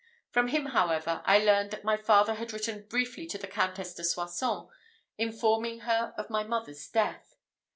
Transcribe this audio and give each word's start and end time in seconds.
From 0.31 0.47
him, 0.47 0.65
however, 0.65 1.21
I 1.25 1.37
learned 1.37 1.69
that 1.69 1.83
my 1.83 1.95
father 1.95 2.33
had 2.33 2.53
written 2.53 2.87
briefly 2.87 3.27
to 3.27 3.37
the 3.37 3.45
Countess 3.45 3.93
de 3.93 4.03
Soissons, 4.03 4.67
informing 5.19 5.81
her 5.81 6.15
of 6.17 6.27
my 6.27 6.43
mother's 6.43 6.87
death. 6.87 7.35